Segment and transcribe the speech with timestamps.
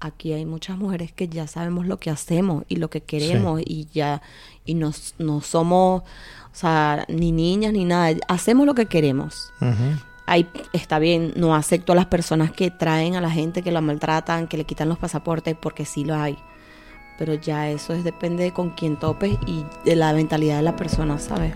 [0.00, 3.88] aquí hay muchas mujeres que ya sabemos lo que hacemos y lo que queremos y
[3.92, 4.22] ya,
[4.64, 6.04] y no, no somos, o
[6.52, 9.52] sea, ni niñas ni nada, hacemos lo que queremos.
[10.26, 13.80] Ahí está bien, no acepto a las personas que traen a la gente, que la
[13.80, 16.36] maltratan, que le quitan los pasaportes, porque sí lo hay.
[17.18, 20.76] Pero ya eso es, depende de con quién topes y de la mentalidad de la
[20.76, 21.54] persona, ¿sabes?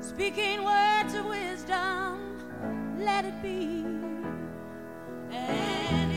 [0.00, 3.84] Speaking words of wisdom, let it be.
[5.30, 6.07] And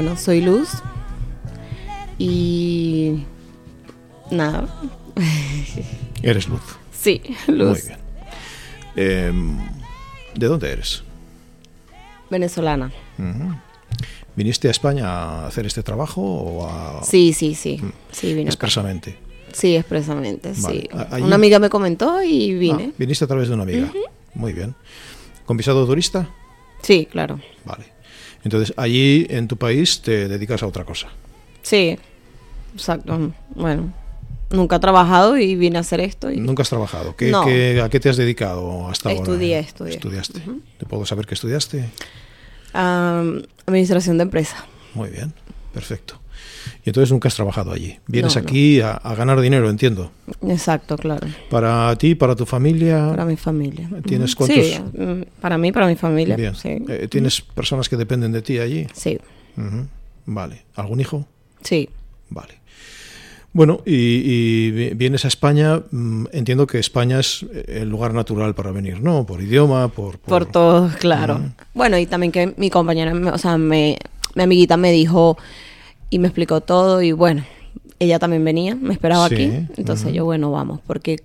[0.00, 0.68] bueno, soy Luz
[2.18, 3.24] y
[4.30, 4.68] nada,
[6.22, 6.60] Eres Luz.
[6.92, 7.98] sí, Luz, Muy bien.
[8.94, 9.58] Em,
[10.36, 11.02] ¿De dónde eres?
[12.30, 12.92] venezolana.
[14.36, 17.80] ¿Viniste a España a hacer este trabajo o a Sí, sí, sí,
[18.12, 18.42] sí vine.
[18.42, 18.50] acá.
[18.50, 19.18] expresamente?
[19.52, 20.80] Sí, expresamente, Vale.
[20.82, 20.88] sí.
[21.10, 22.90] Allí- Una amiga me comentó y vine.
[22.90, 23.90] Ah, viniste a través de una amiga.
[24.34, 24.76] Muy bien.
[25.44, 26.28] ¿Con visado turista?
[26.82, 27.40] Sí, claro.
[27.64, 27.97] Vale.
[28.44, 31.08] Entonces, allí en tu país te dedicas a otra cosa.
[31.62, 31.98] Sí,
[32.74, 33.32] exacto.
[33.54, 33.92] Bueno,
[34.50, 36.30] nunca he trabajado y vine a hacer esto.
[36.30, 36.38] Y...
[36.38, 37.14] Nunca has trabajado.
[37.16, 37.44] ¿Qué, No.
[37.44, 39.20] qué- ¿A qué te has dedicado hasta ahora?
[39.22, 39.94] Estudié, estudié.
[39.96, 40.40] Estudiaste.
[40.78, 41.90] ¿Te puedo saber qué estudiaste?
[43.66, 44.64] Administración de empresa.
[44.94, 45.32] Muy bien,
[45.74, 46.20] perfecto.
[46.84, 47.98] Y entonces nunca has trabajado allí.
[48.06, 48.46] Vienes No, no.
[48.48, 50.10] aquí a, a ganar dinero, entiendo.
[50.46, 51.26] Exacto, claro.
[51.50, 53.08] Para ti, para tu familia.
[53.10, 53.88] Para mi familia.
[54.06, 54.56] ¿Tienes cuántos?
[54.66, 56.36] Sí, mm, para mí, para mi familia.
[56.36, 56.54] Bien.
[56.54, 56.78] Sí.
[56.88, 58.86] Eh, ¿Tienes personas que dependen de ti allí?
[58.94, 59.18] sí.
[60.26, 60.62] Vale.
[60.76, 61.26] ¿Algún hijo?
[61.62, 61.88] sí.
[62.30, 62.54] Vale.
[63.54, 68.54] Bueno, y, y vi- vienes a España, mm, entiendo que España es el lugar natural
[68.54, 69.24] para venir, ¿no?
[69.24, 70.18] Por idioma, por...
[70.18, 71.40] Por todo, claro.
[71.72, 73.96] Bueno, y también que mi compañera, me- o sea, me,
[74.34, 75.38] mi amiguita me dijo
[76.10, 77.44] y me explicó todo y bueno,
[77.98, 79.44] ella también venía, me esperaba Sí, aquí.
[79.76, 81.16] Entonces yo, bueno, vamos, porque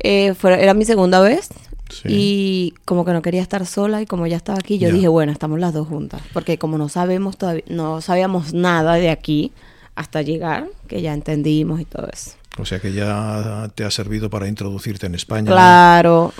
[0.00, 1.48] eh, fue- era mi segunda vez
[1.90, 2.08] Sí.
[2.08, 5.32] y como que no quería estar sola y como ya estaba aquí, yo dije, bueno,
[5.32, 9.52] estamos las dos juntas, porque como no sabemos todavía, no sabíamos nada de aquí
[9.94, 12.32] hasta llegar, que ya entendimos y todo eso.
[12.56, 15.50] O sea que ya te ha servido para introducirte en España.
[15.50, 16.32] Claro.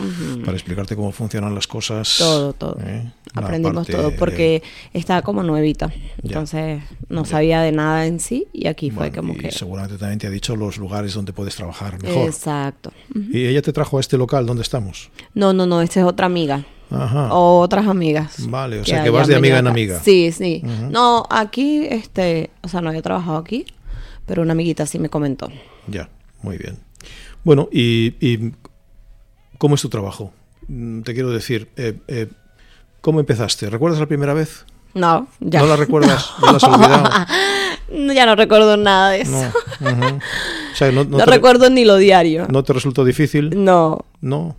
[0.44, 2.16] Para explicarte cómo funcionan las cosas.
[2.18, 2.76] Todo, todo.
[2.84, 3.10] ¿eh?
[3.34, 5.92] Aprendimos todo de- porque estaba como nuevita.
[6.22, 9.50] Entonces no sabía de nada en sí y aquí fue como y que...
[9.50, 12.26] seguramente también te ha dicho los lugares donde puedes trabajar mejor.
[12.28, 12.92] Exacto.
[13.32, 15.10] Y ella te trajo a este local donde estamos.
[15.34, 16.64] No, no, no, esta es otra amiga.
[16.92, 17.34] Ajá.
[17.34, 18.36] Otras amigas.
[18.48, 20.00] Vale, o sea que vas de amiga en amiga.
[20.04, 20.62] Sí, sí.
[20.90, 23.66] No, aquí, este, o sea, no había trabajado aquí,
[24.26, 25.50] pero una amiguita sí me comentó.
[25.86, 26.08] Ya,
[26.42, 26.78] muy bien.
[27.44, 28.52] Bueno, y, y
[29.58, 30.32] ¿cómo es tu trabajo?
[30.68, 32.28] Mm, Te quiero decir, eh, eh,
[33.00, 33.68] ¿cómo empezaste?
[33.70, 34.64] ¿Recuerdas la primera vez?
[34.94, 35.60] No, ya.
[35.60, 36.30] ¿No la recuerdas?
[36.42, 37.08] ¿Ya la has olvidado?
[37.92, 39.52] No, ya no recuerdo nada de eso.
[39.80, 39.90] No.
[39.90, 40.16] No, ujú.
[40.16, 42.46] O sea, no, no te, recuerdo ni lo diario.
[42.50, 43.62] ¿no te resultó difícil?
[43.64, 44.56] No, No.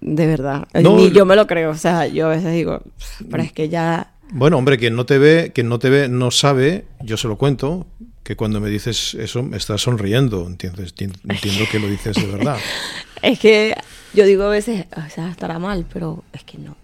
[0.00, 0.66] de verdad.
[0.74, 1.70] No, ni yo me lo creo.
[1.70, 2.82] O sea, yo a veces digo,
[3.30, 4.12] pero es que ya...
[4.30, 7.36] Bueno, hombre, quien no te ve, quien no te ve, no sabe, yo se lo
[7.36, 7.86] cuento,
[8.22, 10.94] que cuando me dices eso me estás sonriendo, ¿entiendes?
[10.94, 12.58] Tien- Entiendo que lo dices de verdad.
[13.22, 13.72] Es que
[14.14, 16.76] yo digo a veces, o sea, estará mal, pero es que no.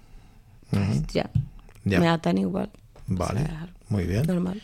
[0.70, 1.06] Pues Ujú.
[1.12, 1.30] ya,
[1.84, 1.98] Ya.
[1.98, 2.70] me da tan igual.
[3.08, 4.22] Vale, O sea, muy bien.
[4.24, 4.62] normal.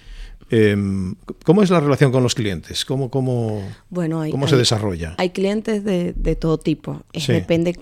[0.51, 2.85] Em, ¿Cómo es la relación con los clientes?
[2.85, 5.15] ¿Cómo, cómo, Bueno, hay, cómo se hay- desarrolla?
[5.19, 7.03] Hay clientes de, de todo tipo.
[7.13, 7.33] Es Sí.
[7.33, 7.77] Depende.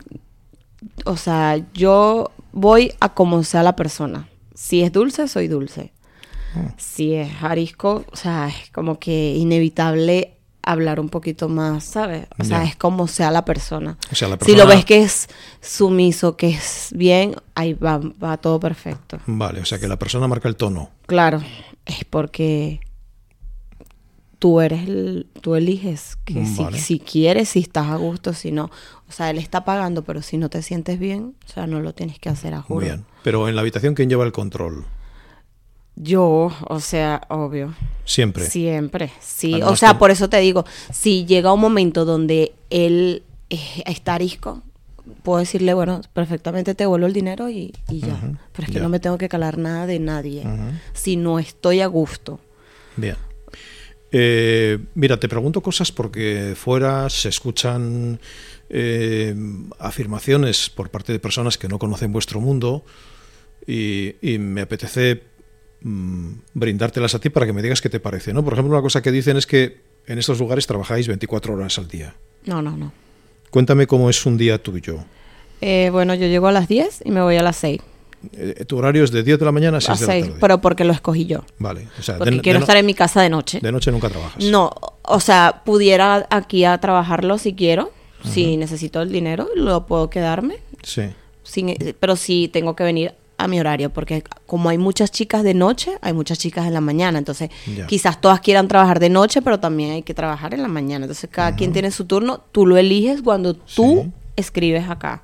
[1.05, 4.29] O sea, yo voy a como sea la persona.
[4.55, 5.93] Si es dulce, soy dulce.
[6.77, 12.27] Si es arisco, o sea, es como que inevitable hablar un poquito más, ¿sabes?
[12.39, 13.99] O sea, es como sea la persona.
[14.13, 15.29] O sea, la Si lo persona- ves que es
[15.61, 19.19] sumiso, que es bien, ahí va, va todo perfecto.
[19.27, 20.91] Vale, o sea que la persona marca el tono.
[21.07, 21.43] Claro,
[21.85, 22.79] es porque
[24.39, 28.71] tú eres el, tú eliges que si, si quieres, si estás a gusto, si no.
[29.09, 31.93] O sea, él está pagando, pero si no te sientes bien, o sea, no lo
[31.93, 32.81] tienes que hacer a juro.
[32.81, 33.05] Muy bien.
[33.23, 34.85] Pero en la habitación, ¿quién lleva el control?
[35.97, 37.75] Yo, o sea, obvio.
[38.05, 38.45] Siempre.
[38.47, 39.55] Siempre, sí.
[39.55, 43.59] Además o sea, que- por eso te digo, si llega un momento donde él eh,
[43.87, 44.63] está arisco,
[45.23, 48.19] puedo decirle, bueno, perfectamente te vuelvo el dinero y, y ya.
[48.53, 48.83] Pero es que ya.
[48.83, 50.45] no me tengo que calar nada de nadie.
[50.95, 52.41] Si no estoy a gusto.
[52.97, 53.17] Bien.
[54.11, 58.21] Eh, mira, te pregunto cosas porque fuera se escuchan
[58.69, 59.35] eh,
[59.79, 62.85] afirmaciones por parte de personas que no conocen vuestro mundo
[63.67, 65.23] y, y me apetece
[65.83, 68.33] mm, brindártelas a ti para que me digas qué te parece.
[68.33, 68.45] ¿no?
[68.45, 71.89] Por ejemplo, una cosa que dicen es que en estos lugares trabajáis 24 horas al
[71.89, 72.15] día.
[72.45, 72.93] No, no, no.
[73.51, 74.99] Cuéntame cómo es un día tuyo.
[75.61, 77.81] Eh, bueno, yo llego a las 10 y me voy a las 6.
[78.35, 80.25] Eh, tu horario es de 10 de la mañana a 6 A de la 6,
[80.27, 80.39] tarde.
[80.41, 81.45] pero porque lo escogí yo.
[81.59, 83.59] Vale, o sea, Porque de, quiero de no- estar en mi casa de noche.
[83.61, 84.43] de noche nunca trabajas.
[84.45, 84.71] No,
[85.03, 87.93] o sea, pudiera aquí a trabajarlo si quiero.
[88.25, 90.59] Si necesito el dinero, lo puedo quedarme.
[90.85, 91.03] Sí.
[91.43, 95.55] Sin, pero sí tengo que venir a mi horario, porque como hay muchas chicas de
[95.55, 97.19] noche, hay muchas chicas en la mañana.
[97.19, 97.51] Entonces,
[97.89, 101.05] quizás todas quieran trabajar de noche, pero también hay que trabajar en la mañana.
[101.07, 102.41] Entonces, cada quien tiene su turno.
[102.53, 104.11] Tú lo eliges cuando tú Sí.
[104.37, 105.23] escribes acá.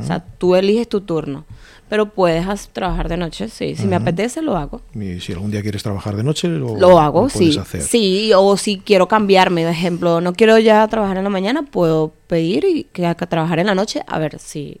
[0.00, 1.44] O sea, tú eliges tu turno.
[1.88, 3.74] Pero puedes trabajar de noche, sí.
[3.74, 4.82] Si me apetece, lo hago.
[4.94, 7.56] Y si algún día quieres trabajar de noche, lo, Lo hago, lo sí.
[7.58, 7.80] hacer.
[7.80, 12.12] Sí, o si quiero cambiarme, por ejemplo, no quiero ya trabajar en la mañana, puedo
[12.26, 14.80] pedir y que haga trabajar en la noche, a ver si,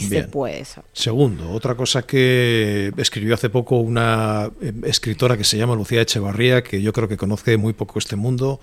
[0.00, 0.30] se Bien.
[0.30, 0.82] puede eso.
[0.92, 6.62] Segundo, otra cosa que escribió hace poco una eh, escritora que se llama Lucía Echevarría,
[6.62, 8.60] que yo creo que conoce muy poco este mundo,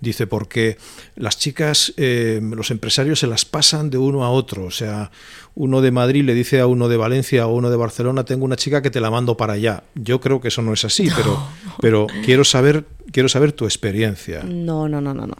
[0.00, 0.78] dice porque
[1.16, 5.10] las chicas, eh, los empresarios se las pasan de uno a otro, o sea,
[5.54, 8.56] uno de Madrid le dice a uno de Valencia o uno de Barcelona, tengo una
[8.56, 9.84] chica que te la mando para allá.
[9.94, 11.42] Yo creo que eso no es así, pero,
[11.80, 14.42] pero quiero saber, quiero saber tu experiencia.
[14.44, 15.36] No, no, no, no, no.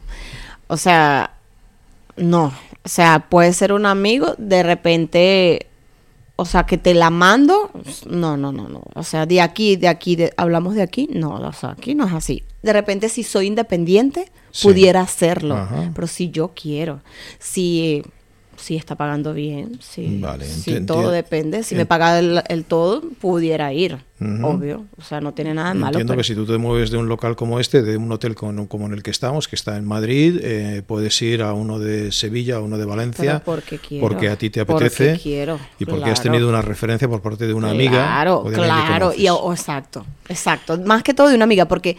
[0.68, 1.35] O sea,
[2.16, 2.52] no.
[2.84, 5.66] O sea, puede ser un amigo, de repente,
[6.36, 7.70] o sea, que te la mando.
[8.08, 8.82] No, no, no, no.
[8.94, 11.08] O sea, de aquí, de aquí, de- hablamos de aquí.
[11.12, 12.42] No, o sea, aquí no es así.
[12.62, 14.68] De repente, si soy independiente, Sí.
[14.68, 15.56] pudiera hacerlo.
[15.56, 15.90] Ajá.
[15.94, 17.00] Pero si yo quiero,
[17.38, 18.02] si,
[18.56, 21.62] si está pagando bien, si, Vale, si todo depende.
[21.62, 23.98] Si me paga el, el todo, pudiera ir.
[24.18, 24.86] Obvio.
[24.96, 25.88] O sea, no tiene nada de malo.
[25.98, 28.34] Entiendo pero- que si tú te mueves de un local como este, de un hotel
[28.34, 31.78] como, como en el que estamos, que está en Madrid, eh, puedes ir a uno
[31.78, 34.06] de Sevilla, a uno de Valencia, porque quiero.
[34.08, 37.46] porque a ti te Porque apetece quiero, y porque has tenido una referencia por parte
[37.46, 37.90] de una amiga.
[37.90, 39.12] Claro, o de claro.
[39.14, 39.30] Y, conoces.
[39.30, 40.78] o- exacto, exacto.
[40.78, 41.96] Más que todo de una amiga, porque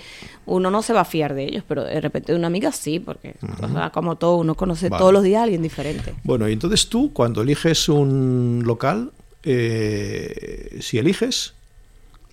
[0.48, 3.00] uno no se va a fiar de ellos, pero de repente de una amiga sí,
[3.00, 5.00] porque, o sea, como todo, uno conoce Vale.
[5.00, 6.16] todos los días a alguien diferente.
[6.24, 9.12] Bueno, y entonces tú, cuando eliges un local,
[9.44, 11.54] eh, si eliges,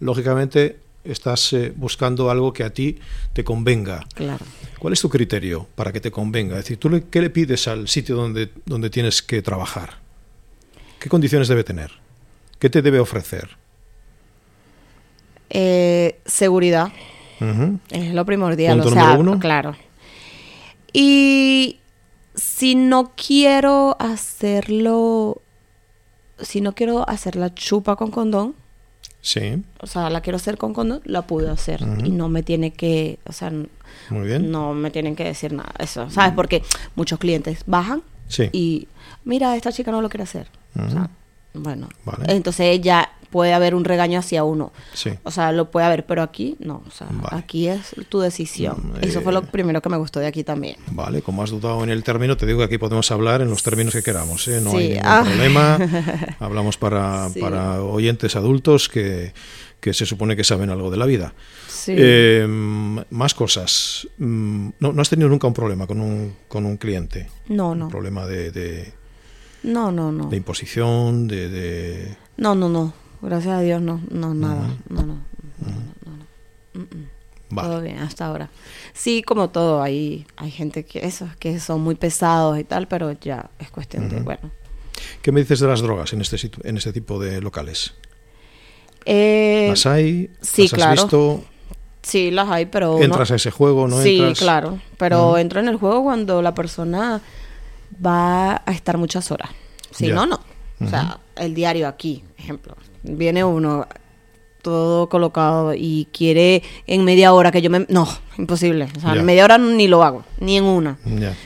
[0.01, 2.99] lógicamente estás eh, buscando algo que a ti
[3.33, 4.05] te convenga.
[4.15, 4.45] Claro.
[4.79, 6.57] ¿Cuál es tu criterio para que te convenga?
[6.59, 9.99] Es decir, ¿tú le- qué le pides al sitio donde, donde tienes que trabajar?
[10.99, 11.91] ¿Qué condiciones debe tener?
[12.59, 13.51] ¿Qué te debe ofrecer?
[15.51, 16.89] Eh, seguridad
[17.91, 19.39] es lo primordial, Punto o sea, uno.
[19.39, 19.77] claro.
[20.95, 21.79] Y
[22.35, 25.43] si no quiero hacerlo,
[26.41, 28.55] si no quiero hacer la chupa con condón,
[29.27, 31.81] Sí, o sea, la quiero hacer con condón, la puedo hacer.
[32.05, 33.51] Y no me tiene que, o sea,
[34.11, 34.51] muy bien.
[34.51, 35.73] no me tienen que decir nada.
[35.79, 36.35] Eso, ¿sabes?
[36.35, 36.63] Porque
[36.95, 38.51] muchos clientes bajan Sí.
[38.53, 38.87] y,
[39.25, 40.49] mira, esta chica no lo quiere hacer.
[40.79, 41.09] O sea,
[41.55, 42.25] bueno, Vale.
[42.35, 44.73] entonces ya puede haber un regaño hacia uno.
[44.93, 45.11] Sí.
[45.25, 46.85] O sea, lo puede haber, pero aquí no.
[46.87, 47.37] O sea, Vale.
[47.37, 48.77] aquí es tu decisión.
[49.01, 50.77] Mm, Eso fue eh, lo primero que me gustó de aquí también.
[50.93, 53.65] Vale, como has dudado en el término, te digo que aquí podemos hablar en los
[53.65, 54.61] términos que queramos, ¿eh?
[54.61, 55.23] no Sí, hay ningún ah.
[55.25, 55.79] problema.
[56.39, 57.41] Hablamos para, Sí.
[57.41, 59.33] para oyentes adultos que,
[59.81, 61.35] que se supone que saben algo de la vida.
[61.69, 61.93] Sí.
[61.97, 64.07] Eh, más cosas.
[64.19, 67.29] Mm, No, no has tenido nunca un problema con un, con un cliente.
[67.49, 67.87] no, no.
[67.87, 68.93] Un problema de, de-
[69.65, 70.29] No, no, no.
[70.29, 72.93] de imposición, de, de- No, no, no.
[73.23, 74.69] Gracias a Dios, no, no, nada.
[74.89, 75.25] No, no.
[77.51, 77.69] Vale.
[77.69, 78.49] Todo bien hasta ahora.
[78.93, 83.13] Sí, como todo, hay, hay gente que eso, que son muy pesados y tal, pero
[83.13, 84.51] ya es cuestión de, bueno.
[85.23, 87.95] ¿Qué me dices de las drogas en este, en este tipo de locales?
[89.05, 90.31] Eh, ¿Las hay?
[90.41, 91.03] sí, ¿Las has claro.
[91.03, 91.45] visto?
[92.03, 93.01] sí, las hay, pero...
[93.01, 93.87] ¿Entras no- a ese juego?
[93.89, 94.39] ¿No sí, entras?
[94.39, 97.21] claro, pero entro en el juego cuando la persona
[98.05, 99.51] va a estar muchas horas.
[99.91, 100.41] Si no, no.
[100.81, 102.77] O sea, el diario aquí, ejemplo.
[103.03, 103.87] Viene uno
[104.63, 107.87] todo colocado y quiere en media hora que yo me...
[107.89, 108.09] No,
[108.39, 108.89] imposible.
[108.97, 110.99] O sea, en media hora ni lo hago, ni en una.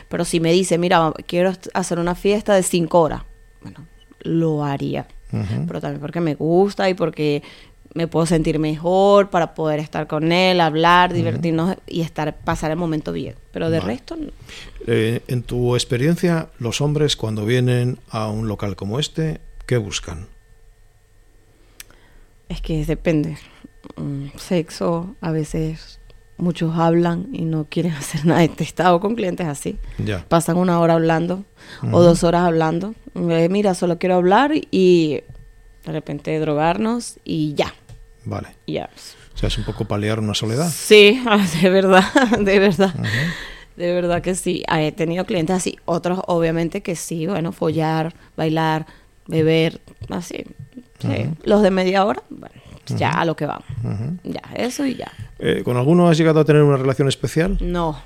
[0.09, 3.23] Pero si me dice, mira, quiero hacer una fiesta de cinco horas,
[3.61, 3.87] bueno,
[4.21, 5.07] lo haría.
[5.31, 7.43] Pero también porque me gusta y porque
[7.99, 12.77] me puedo sentir mejor para poder estar con él, hablar, divertirnos y estar pasar el
[12.77, 13.35] momento bien.
[13.51, 13.95] Pero de Vale.
[13.95, 14.31] resto, no.
[14.87, 20.29] Eh, en tu experiencia, los hombres cuando vienen a un local como este, ¿qué buscan?
[22.49, 23.37] es que depende.
[23.97, 26.01] Mm, Sexo, a veces
[26.39, 28.45] muchos hablan y no quieren hacer nada.
[28.45, 29.77] He estado con clientes así.
[29.99, 30.25] Ya.
[30.29, 31.45] Pasan una hora hablando
[31.93, 32.95] o dos horas hablando.
[33.15, 35.21] Eh, mira, solo quiero hablar y
[35.85, 37.75] de repente drogarnos y ya.
[38.29, 38.49] Vale.
[38.67, 38.89] ya.
[39.35, 40.69] O sea, es un poco paliar una soledad.
[40.69, 41.23] Sí,
[41.63, 42.05] de verdad,
[42.41, 42.93] de verdad.
[43.77, 44.65] De verdad que sí.
[44.67, 48.87] Ah, He tenido clientes así, otros obviamente que sí, bueno, follar, bailar,
[49.29, 50.45] beber, así.
[50.99, 51.31] Sí.
[51.45, 52.55] Los de media hora, bueno,
[52.89, 53.65] ya a lo que vamos.
[54.25, 55.13] Ya, eso y ya.
[55.39, 57.57] Eh, ¿Con alguno has llegado a tener una relación especial?
[57.61, 58.01] No,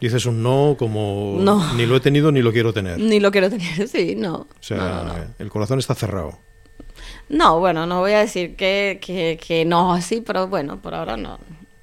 [0.00, 1.72] Dices un no como No.
[1.74, 2.98] ni lo he tenido ni lo quiero tener.
[2.98, 4.34] ni lo quiero tener, sí, no.
[4.34, 5.24] O sea, no, no, no.
[5.38, 6.38] el corazón está cerrado.
[7.28, 11.16] No, bueno, no voy a decir que, que, que no así, pero bueno, por ahora
[11.16, 11.38] no.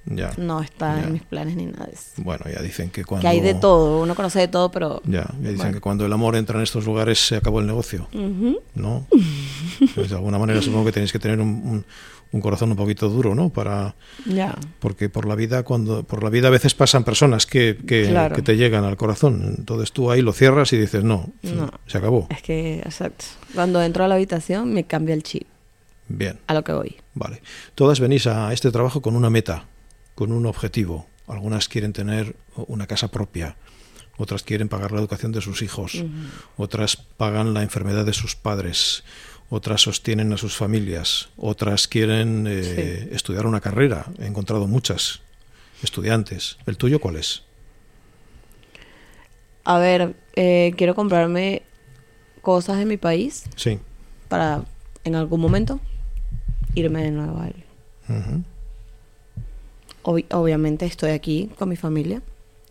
[0.06, 0.32] Ya.
[0.38, 1.04] No está Ya.
[1.04, 2.12] en mis planes ni nada de eso.
[2.18, 5.02] Bueno, ya dicen que cuando Que hay de todo, uno conoce de todo, pero...
[5.06, 5.74] Ya, ya dicen Bueno.
[5.74, 8.08] que cuando el amor entra en estos lugares se acabó el negocio.
[8.76, 9.08] ¿no?
[9.96, 11.86] Pues de alguna manera supongo que tenéis que tener un, un-
[12.34, 13.50] un corazón un poquito duro, ¿no?
[13.50, 14.54] Para Ya.
[14.80, 18.36] porque por la vida cuando por la vida a veces pasan personas que, que, Claro.
[18.36, 19.56] que te llegan al corazón.
[19.58, 21.72] Entonces tú ahí lo cierras y dices no, No.
[21.88, 22.28] se acabó.
[22.30, 23.24] Es que, exacto.
[23.56, 25.48] Cuando entro a la habitación me cambia el chip
[26.10, 26.98] Bien, a lo que voy.
[27.14, 27.42] vale.
[27.76, 29.66] Todas venís a este trabajo con una meta,
[30.16, 31.08] con un objetivo.
[31.28, 32.36] Algunas quieren tener
[32.68, 33.56] una casa propia,
[34.18, 36.04] otras quieren pagar la educación de sus hijos,
[36.58, 39.04] otras pagan la enfermedad de sus padres,
[39.56, 44.08] otras sostienen a sus familias, otras quieren eh, estudiar una carrera.
[44.18, 45.22] He encontrado muchas
[45.84, 46.58] estudiantes.
[46.66, 47.44] ¿El tuyo cuál es?
[49.64, 51.62] A ver, eh, quiero comprarme
[52.42, 53.80] cosas de mi país Sí.
[54.28, 54.64] para
[55.04, 55.80] en algún momento
[56.74, 57.64] irme de nuevo a él.
[58.10, 58.44] Ujú.
[60.04, 62.24] Obvi- obviamente estoy aquí con mi familia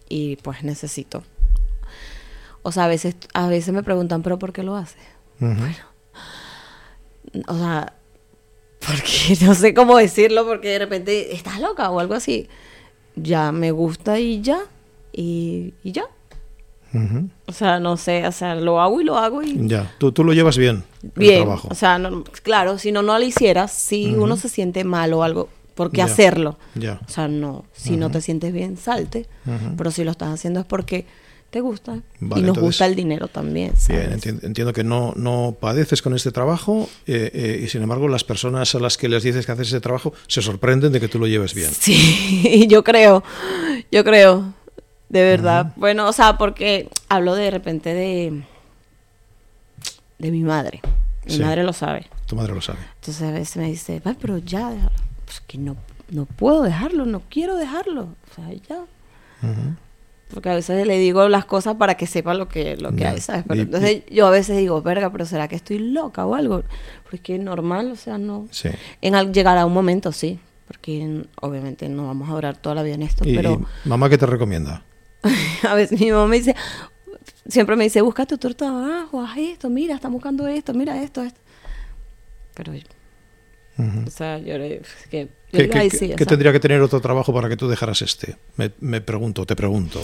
[0.08, 1.22] y pues necesito.
[2.62, 5.00] O sea, a veces, a veces me preguntan, pero ¿por qué lo haces?
[5.40, 5.62] Ujú.
[7.48, 7.92] O sea,
[8.86, 12.48] porque no sé cómo decirlo, porque de repente estás loca o algo así.
[13.16, 14.60] Ya me gusta y ya.
[15.12, 16.04] Y, y ya.
[17.46, 20.24] O sea, no sé, o sea, lo hago y lo hago y Ya, tú, tú
[20.24, 21.42] lo llevas bien, el bien.
[21.44, 21.68] trabajo.
[21.70, 25.22] O sea, no- claro, si no, no lo hicieras, si uno se siente mal o
[25.22, 26.58] algo, ¿por qué hacerlo?
[26.74, 27.00] ya.
[27.06, 29.26] O sea, no, si no te sientes bien, salte.
[29.78, 31.06] Pero si lo estás haciendo es porque
[31.52, 31.92] te gusta.
[32.18, 34.08] Vale, y nos entonces- gusta el dinero también, ¿sabes?
[34.08, 38.08] Bien, enti- entiendo que no, no padeces con este trabajo eh, eh, y sin embargo
[38.08, 41.08] las personas a las que les dices que haces ese trabajo se sorprenden de que
[41.08, 41.70] tú lo lleves bien.
[41.70, 43.22] Sí, yo creo,
[43.92, 44.54] yo creo,
[45.10, 45.74] de verdad.
[45.76, 48.42] Bueno, o sea, porque hablo de repente de,
[50.18, 50.80] de mi madre.
[51.26, 51.40] Mi Sí.
[51.42, 52.06] madre lo sabe.
[52.26, 52.78] Tu madre lo sabe.
[52.96, 54.90] Entonces a veces me dice, "Ay, pero ya, déjalo".
[55.26, 55.76] Pues que no,
[56.10, 58.02] no puedo dejarlo, no quiero dejarlo.
[58.30, 58.78] O sea, ya.
[59.42, 59.76] Ujú.
[60.32, 63.20] Porque a veces le digo las cosas para que sepa lo que, lo que hay,
[63.20, 63.44] ¿sabes?
[63.46, 66.62] Pero Y- entonces yo a veces digo, verga, pero ¿será que estoy loca o algo?
[67.02, 68.46] Porque es que normal, o sea, no...
[68.50, 68.70] Sí.
[69.02, 70.38] En al, llegará un momento, sí.
[70.66, 74.16] Porque obviamente no vamos a durar toda la vida en esto, Y, pero mamá qué
[74.16, 74.82] te recomienda?
[75.68, 76.56] a veces mi mamá me dice,
[77.46, 81.22] siempre me dice, busca tu otro trabajo, haz esto, mira, están buscando esto, mira esto,
[81.22, 81.38] esto.
[82.54, 82.72] Pero,
[83.78, 84.54] O sea, yo
[85.10, 88.36] que, ¿Qué, qué- tendría que tener otro trabajo para que tú dejaras este?
[88.56, 90.00] Me, me pregunto, te pregunto.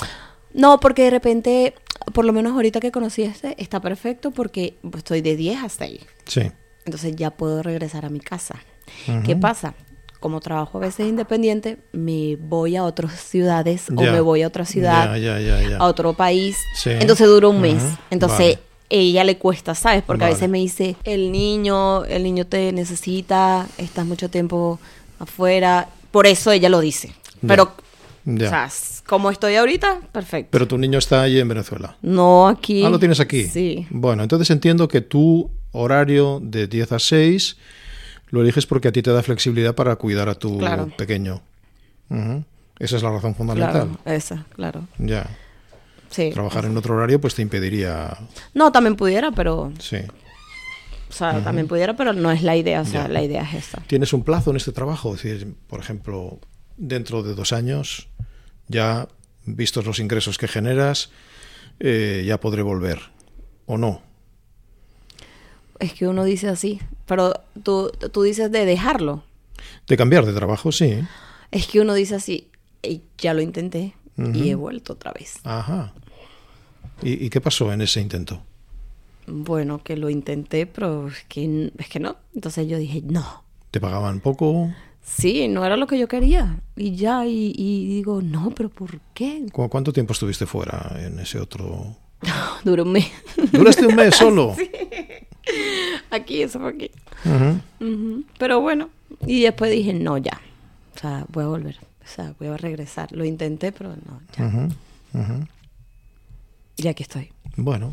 [0.55, 1.75] No, porque de repente,
[2.15, 6.01] por lo menos ahorita que conocí este, está perfecto porque estoy de 10 a 6.
[6.25, 6.51] Sí.
[6.85, 8.57] Entonces ya puedo regresar a mi casa.
[9.25, 9.75] ¿Qué pasa?
[10.21, 14.65] Como trabajo a veces independiente, me voy a otras ciudades o me voy a otra
[14.65, 16.57] ciudad, Ya, ya, a otro país.
[16.75, 16.91] Sí.
[16.91, 17.83] Entonces dura un mes.
[18.11, 18.68] Entonces Vale.
[18.91, 20.03] Ella le cuesta, ¿sabes?
[20.03, 20.35] Porque a Vale.
[20.35, 24.79] veces me dice, el niño, el niño te necesita, estás mucho tiempo
[25.19, 25.89] afuera.
[26.11, 27.13] Por eso ella lo dice.
[27.47, 27.73] Pero,
[28.25, 28.47] Ya.
[28.47, 30.49] o sea, s- como estoy ahorita, perfecto.
[30.53, 31.97] Pero tu niño está allí en Venezuela.
[32.03, 32.83] no aquí.
[32.85, 33.45] Ah, lo tienes aquí.
[33.47, 33.87] Sí.
[33.91, 37.57] Bueno, entonces entiendo que tu horario de 10 a 6
[38.31, 40.91] lo eliges porque a ti te da flexibilidad para cuidar a tu Claro.
[40.97, 41.41] pequeño.
[42.79, 43.73] Esa es la razón fundamental.
[43.73, 44.85] Claro, esa, claro.
[44.99, 45.27] Ya.
[46.11, 46.31] Sí.
[46.33, 48.17] Trabajar en otro horario pues te impediría...
[48.55, 49.73] No, también pudiera, pero.
[49.79, 49.99] Sí.
[51.09, 52.81] O sea, también pudiera, pero no es la idea.
[52.83, 53.09] O sea, Ya.
[53.09, 53.81] la idea es esa.
[53.87, 55.15] ¿Tienes un plazo en este trabajo?
[55.15, 56.39] Es decir, por ejemplo,
[56.77, 58.09] dentro de dos años,
[58.69, 59.09] ya
[59.47, 61.11] vistos los ingresos que generas,
[61.81, 63.01] eh, ya podré volver.
[63.67, 64.03] ¿O no?
[65.79, 66.81] Es que uno dice así.
[67.07, 69.25] Pero tú, tú dices de dejarlo.
[69.87, 71.01] De cambiar de trabajo, sí.
[71.51, 72.51] Es que uno dice así.
[72.83, 73.95] "Ey, ya lo intenté
[74.35, 75.37] y he vuelto otra vez.
[75.45, 75.93] Ajá.
[77.03, 78.43] ¿Y, y qué pasó en ese intento?
[79.27, 82.17] Bueno, que lo intenté, pero es que, es que no.
[82.35, 83.45] Entonces yo dije, no.
[83.71, 84.73] ¿Te pagaban poco?
[85.03, 86.61] Sí, no era lo que yo quería.
[86.77, 89.47] Y ya, y, y digo, no, pero ¿por qué?
[89.53, 91.97] ¿Cu- ¿Cuánto tiempo estuviste fuera en ese otro...?
[92.65, 93.07] Duró un mes.
[93.53, 94.57] ¿Duraste un mes solo?
[96.11, 96.91] aquí, eso fue aquí.
[97.81, 98.25] Ujú.
[98.39, 98.91] Pero bueno,
[99.27, 100.41] y después dije, no, ya.
[100.97, 101.77] O sea, voy a volver.
[102.09, 103.13] O sea, voy a regresar.
[103.13, 104.69] Lo intenté, pero no, ya.
[106.77, 107.33] Ya que estoy.
[107.57, 107.93] Bueno,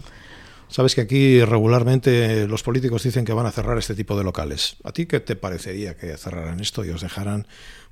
[0.67, 4.77] Sabes que aquí regularmente los políticos dicen que van a cerrar este tipo de locales.
[4.83, 7.47] ¿A ti qué te parecería que cerraran esto y os dejaran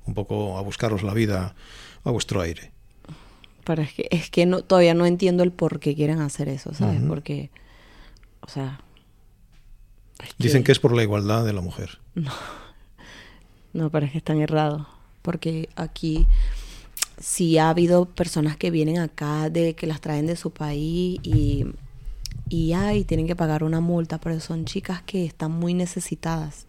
[0.06, 1.54] un poco a buscaros la vida
[2.02, 2.72] a vuestro aire?
[3.64, 6.74] Pero es que, es que no, todavía no entiendo el por qué quieren hacer eso,
[6.74, 7.00] ¿sabes?
[7.08, 7.50] Porque,
[8.40, 8.80] o sea...
[10.22, 11.98] es Dicen que es por la igualdad de la mujer.
[13.72, 14.86] No, pero es que están errados.
[15.24, 16.26] Porque aquí
[17.18, 21.64] sí ha habido personas que vienen acá de que las traen de su país y,
[22.50, 26.66] y ay, tienen que pagar una multa, pero son chicas que están muy necesitadas.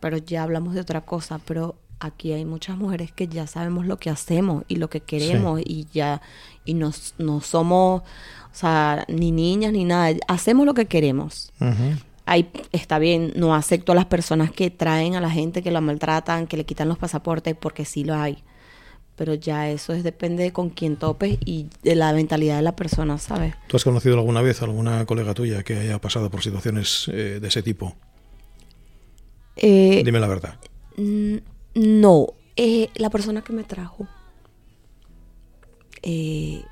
[0.00, 3.98] Pero ya hablamos de otra cosa, pero aquí hay muchas mujeres que ya sabemos lo
[3.98, 6.20] que hacemos y lo que queremos y ya
[6.64, 8.04] y no, no somos, o
[8.52, 11.52] sea, ni niñas ni nada, hacemos lo que queremos.
[12.26, 15.80] Ahí está bien, no acepto a las personas que traen a la gente, que la
[15.80, 18.42] maltratan, que le quitan los pasaportes, porque sí lo hay.
[19.14, 22.74] Pero ya eso es, depende de con quién topes y de la mentalidad de la
[22.76, 23.54] persona, ¿sabes?
[23.68, 27.38] ¿Tú has conocido alguna vez a alguna colega tuya que haya pasado por situaciones eh,
[27.40, 27.94] de ese tipo?
[29.56, 30.58] Eh, Dime la verdad.
[30.98, 31.42] n-
[31.74, 34.06] no, eh, la persona que me trajo
[36.02, 36.62] eh,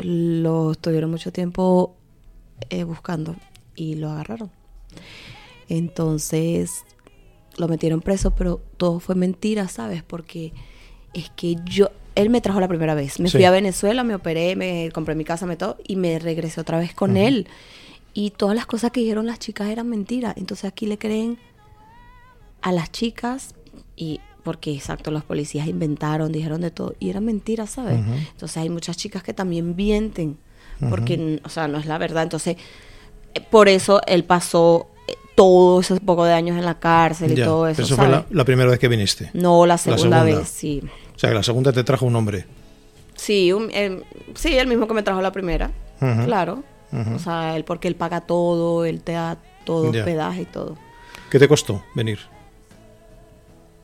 [0.00, 1.96] lo estuvieron mucho tiempo
[2.70, 3.36] eh, buscando
[3.76, 4.50] y lo agarraron.
[5.68, 6.84] Entonces
[7.56, 10.02] lo metieron preso, pero todo fue mentira, ¿sabes?
[10.02, 10.52] Porque
[11.12, 13.20] es que yo, él me trajo la primera vez.
[13.20, 13.36] Me Sí.
[13.38, 16.78] fui a Venezuela, me operé, me compré mi casa, me todo, y me regresé otra
[16.78, 17.46] vez con él.
[18.12, 20.34] Y todas las cosas que dijeron las chicas eran mentiras.
[20.36, 21.38] Entonces aquí le creen
[22.62, 23.54] a las chicas
[23.96, 27.98] y porque exacto los policías inventaron dijeron de todo y eran mentiras sabes
[28.32, 30.36] entonces hay muchas chicas que también mienten
[30.90, 32.56] porque o sea no es la verdad entonces
[33.40, 37.62] por eso él pasó eh, todos esos pocos de años en la cárcel y todo
[37.62, 39.30] pero eso, eso fue la, la primera vez que viniste.
[39.34, 40.38] no la segunda, segunda.
[40.40, 40.82] vez sí
[41.14, 42.46] O sea, que la segunda te trajo un hombre.
[43.14, 45.70] sí un- el, sí el mismo que me trajo la primera
[46.24, 46.62] claro
[47.14, 50.00] o sea él porque él paga todo él te da todo Ya.
[50.00, 50.76] hospedaje y todo
[51.30, 52.18] ¿Qué te costó venir?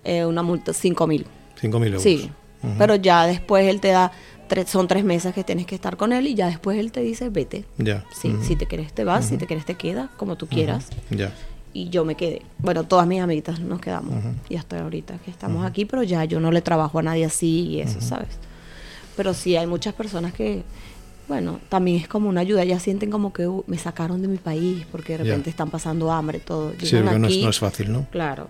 [0.05, 1.27] Eh, una multa cinco mil
[1.61, 2.03] 5.000 euros.
[2.03, 2.31] Sí,
[2.79, 4.13] pero ya después él te da,
[4.67, 7.29] son tres meses que tienes que estar con él y ya después él te dice,
[7.31, 7.65] vete.
[7.79, 8.05] Ya.
[8.13, 10.89] Sí, si te quieres te vas, si te quieres te quedas, como tú quieras.
[11.11, 11.33] Ya.
[11.73, 12.43] Y yo me quedé.
[12.59, 14.15] Bueno, todas mis amiguitas nos quedamos.
[14.49, 17.67] Y hasta ahorita que estamos aquí, pero ya yo no le trabajo a nadie así
[17.69, 18.29] y eso, ¿sabes?
[19.17, 20.63] Pero sí hay muchas personas que,
[21.29, 22.65] bueno, también es como una ayuda.
[22.65, 26.11] Ya sienten como que "Uh, me sacaron de mi país porque de repente están pasando
[26.11, 26.73] hambre, todo.
[26.83, 28.07] Sí, es, no es fácil, ¿no?
[28.11, 28.49] Claro.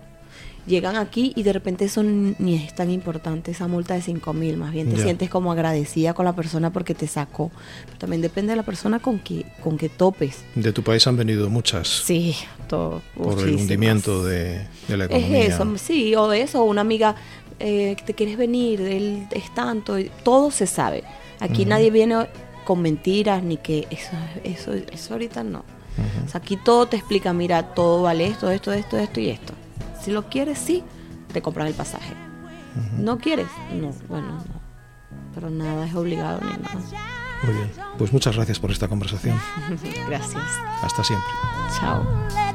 [0.67, 4.57] Llegan aquí y de repente eso ni es tan importante, esa multa de 5 mil.
[4.57, 7.49] Más bien te sientes como agradecida con la persona porque te sacó.
[7.87, 10.43] Pero también depende de la persona con que, con que topes.
[10.53, 12.35] De tu país han venido muchas Sí,
[12.67, 13.01] todo.
[13.15, 15.39] por el hundimiento de, de la economía.
[15.45, 17.15] Es eso, sí, o de eso, una amiga
[17.59, 21.03] eh, te quieres venir, él es tanto, todo se sabe.
[21.39, 22.27] Aquí nadie viene
[22.65, 24.11] con mentiras ni que eso,
[24.43, 25.65] eso, eso ahorita no.
[26.25, 29.53] O sea, aquí todo te explica, mira, todo vale esto, esto, esto, esto y esto.
[30.01, 30.83] Si lo quieres, sí,
[31.31, 32.13] te compras el pasaje.
[32.97, 33.47] ¿No quieres?
[33.73, 34.61] No, bueno, no.
[35.33, 36.79] Pero nada es obligado ni nada.
[37.43, 37.71] Muy bien.
[37.97, 39.39] Pues muchas gracias por esta conversación.
[40.07, 40.43] Gracias.
[40.83, 41.29] Hasta siempre.
[41.79, 42.50] Chao.